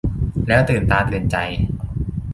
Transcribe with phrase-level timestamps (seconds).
[0.47, 1.37] แล้วตื่นตาตื่นใจ